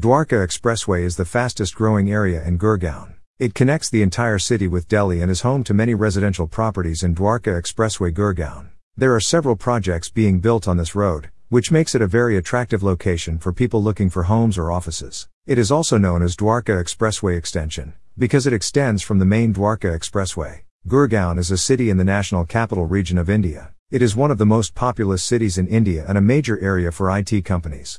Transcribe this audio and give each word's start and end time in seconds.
Dwarka 0.00 0.42
Expressway 0.42 1.02
is 1.02 1.16
the 1.16 1.26
fastest 1.26 1.74
growing 1.74 2.10
area 2.10 2.42
in 2.42 2.58
Gurgaon. 2.58 3.16
It 3.38 3.52
connects 3.52 3.90
the 3.90 4.00
entire 4.00 4.38
city 4.38 4.66
with 4.66 4.88
Delhi 4.88 5.20
and 5.20 5.30
is 5.30 5.42
home 5.42 5.62
to 5.64 5.74
many 5.74 5.92
residential 5.92 6.46
properties 6.46 7.02
in 7.02 7.14
Dwarka 7.14 7.60
Expressway 7.60 8.10
Gurgaon. 8.10 8.70
There 8.96 9.14
are 9.14 9.20
several 9.20 9.56
projects 9.56 10.08
being 10.08 10.40
built 10.40 10.66
on 10.66 10.78
this 10.78 10.94
road, 10.94 11.28
which 11.50 11.70
makes 11.70 11.94
it 11.94 12.00
a 12.00 12.06
very 12.06 12.38
attractive 12.38 12.82
location 12.82 13.38
for 13.38 13.52
people 13.52 13.82
looking 13.82 14.08
for 14.08 14.22
homes 14.22 14.56
or 14.56 14.72
offices. 14.72 15.28
It 15.46 15.58
is 15.58 15.70
also 15.70 15.98
known 15.98 16.22
as 16.22 16.34
Dwarka 16.34 16.82
Expressway 16.82 17.36
Extension, 17.36 17.92
because 18.16 18.46
it 18.46 18.54
extends 18.54 19.02
from 19.02 19.18
the 19.18 19.26
main 19.26 19.52
Dwarka 19.52 19.94
Expressway. 19.94 20.60
Gurgaon 20.88 21.38
is 21.38 21.50
a 21.50 21.58
city 21.58 21.90
in 21.90 21.98
the 21.98 22.04
national 22.04 22.46
capital 22.46 22.86
region 22.86 23.18
of 23.18 23.28
India. 23.28 23.74
It 23.90 24.00
is 24.00 24.16
one 24.16 24.30
of 24.30 24.38
the 24.38 24.46
most 24.46 24.74
populous 24.74 25.22
cities 25.22 25.58
in 25.58 25.66
India 25.66 26.06
and 26.08 26.16
a 26.16 26.22
major 26.22 26.58
area 26.60 26.90
for 26.90 27.14
IT 27.14 27.44
companies. 27.44 27.98